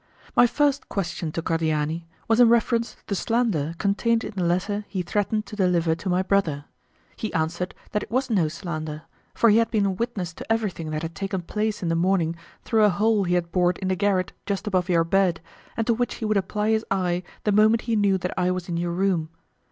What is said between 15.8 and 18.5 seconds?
to which he would apply his eye the moment he knew that I